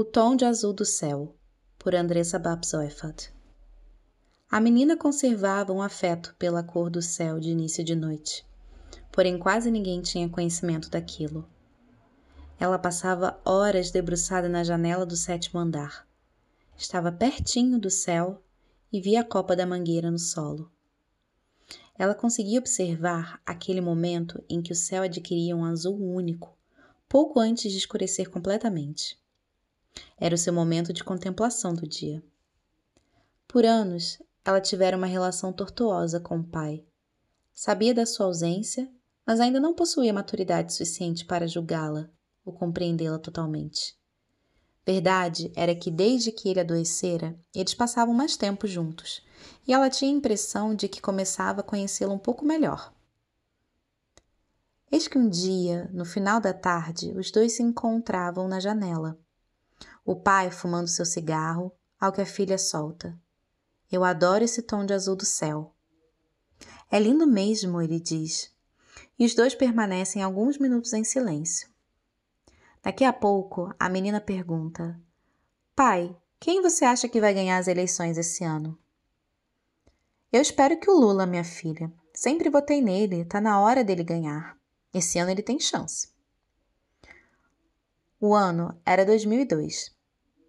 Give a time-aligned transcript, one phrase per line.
[0.00, 1.34] O Tom de Azul do Céu,
[1.76, 3.34] por Andressa Babsoifat.
[4.48, 8.46] A menina conservava um afeto pela cor do céu de início de noite,
[9.10, 11.50] porém quase ninguém tinha conhecimento daquilo.
[12.60, 16.06] Ela passava horas debruçada na janela do sétimo andar.
[16.76, 18.40] Estava pertinho do céu
[18.92, 20.70] e via a copa da mangueira no solo.
[21.98, 26.56] Ela conseguia observar aquele momento em que o céu adquiria um azul único,
[27.08, 29.18] pouco antes de escurecer completamente.
[30.16, 32.22] Era o seu momento de contemplação do dia.
[33.46, 36.84] Por anos, ela tivera uma relação tortuosa com o pai.
[37.54, 38.90] Sabia da sua ausência,
[39.26, 42.08] mas ainda não possuía maturidade suficiente para julgá-la
[42.44, 43.98] ou compreendê-la totalmente.
[44.86, 49.22] Verdade era que desde que ele adoecera, eles passavam mais tempo juntos,
[49.66, 52.90] e ela tinha a impressão de que começava a conhecê-lo um pouco melhor.
[54.90, 59.18] Eis que um dia, no final da tarde, os dois se encontravam na janela.
[60.08, 61.70] O pai fumando seu cigarro,
[62.00, 63.14] ao que a filha solta.
[63.92, 65.74] Eu adoro esse tom de azul do céu.
[66.90, 68.50] É lindo mesmo, ele diz.
[69.18, 71.68] E os dois permanecem alguns minutos em silêncio.
[72.82, 74.98] Daqui a pouco, a menina pergunta:
[75.76, 78.78] Pai, quem você acha que vai ganhar as eleições esse ano?
[80.32, 81.92] Eu espero que o Lula, minha filha.
[82.14, 84.58] Sempre votei nele, tá na hora dele ganhar.
[84.94, 86.08] Esse ano ele tem chance.
[88.18, 89.97] O ano era 2002.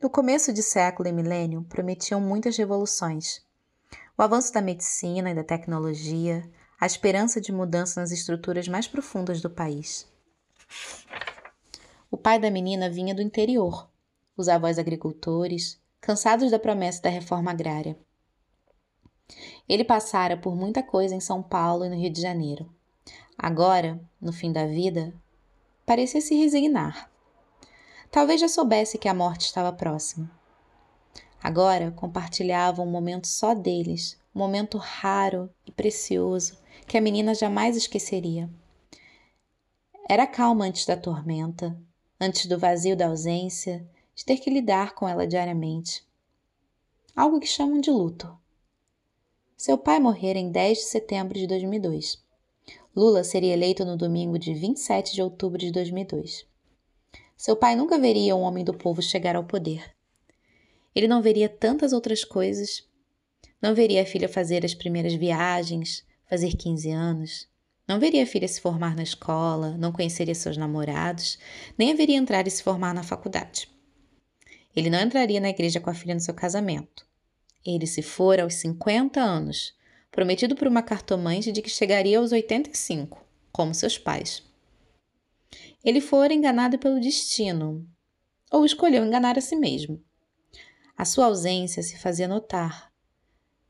[0.00, 3.44] No começo de século e milênio prometiam muitas revoluções.
[4.16, 6.48] O avanço da medicina e da tecnologia,
[6.80, 10.06] a esperança de mudança nas estruturas mais profundas do país.
[12.08, 13.90] O pai da menina vinha do interior,
[14.36, 17.98] os avós agricultores, cansados da promessa da reforma agrária.
[19.68, 22.72] Ele passara por muita coisa em São Paulo e no Rio de Janeiro.
[23.36, 25.12] Agora, no fim da vida,
[25.84, 27.10] parecia se resignar.
[28.10, 30.30] Talvez já soubesse que a morte estava próxima.
[31.42, 37.76] Agora compartilhavam um momento só deles, um momento raro e precioso que a menina jamais
[37.76, 38.50] esqueceria.
[40.08, 41.78] Era calma antes da tormenta,
[42.18, 46.02] antes do vazio da ausência, de ter que lidar com ela diariamente.
[47.14, 48.36] Algo que chamam de luto.
[49.56, 52.24] Seu pai morrera em 10 de setembro de 2002.
[52.96, 56.46] Lula seria eleito no domingo de 27 de outubro de 2002.
[57.38, 59.94] Seu pai nunca veria um homem do povo chegar ao poder.
[60.92, 62.84] Ele não veria tantas outras coisas.
[63.62, 67.48] Não veria a filha fazer as primeiras viagens, fazer 15 anos.
[67.86, 71.38] Não veria a filha se formar na escola, não conheceria seus namorados,
[71.78, 73.68] nem a veria entrar e se formar na faculdade.
[74.74, 77.06] Ele não entraria na igreja com a filha no seu casamento.
[77.64, 79.76] Ele se for aos 50 anos,
[80.10, 84.47] prometido por uma cartomante de que chegaria aos 85, como seus pais
[85.84, 87.86] ele fora enganado pelo destino,
[88.50, 90.02] ou escolheu enganar a si mesmo.
[90.96, 92.92] A sua ausência se fazia notar.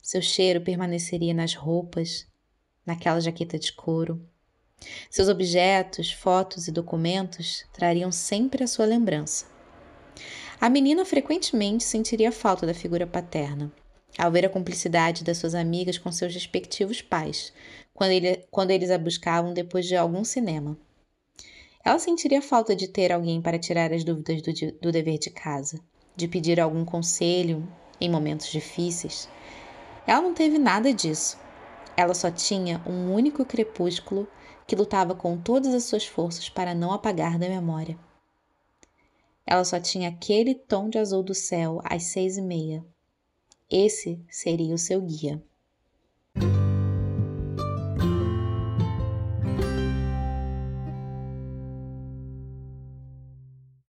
[0.02, 2.26] Seu cheiro permaneceria nas roupas,
[2.86, 4.26] naquela jaqueta de couro.
[5.10, 9.46] Seus objetos, fotos e documentos trariam sempre a sua lembrança.
[10.60, 13.70] A menina frequentemente sentiria falta da figura paterna,
[14.16, 17.52] ao ver a cumplicidade das suas amigas com seus respectivos pais,
[17.92, 20.78] quando, ele, quando eles a buscavam depois de algum cinema.
[21.84, 25.80] Ela sentiria falta de ter alguém para tirar as dúvidas do, do dever de casa,
[26.16, 27.66] de pedir algum conselho
[28.00, 29.28] em momentos difíceis.
[30.06, 31.38] Ela não teve nada disso.
[31.96, 34.28] Ela só tinha um único crepúsculo
[34.66, 37.98] que lutava com todas as suas forças para não apagar da memória.
[39.46, 42.84] Ela só tinha aquele tom de azul do céu às seis e meia.
[43.70, 45.42] Esse seria o seu guia.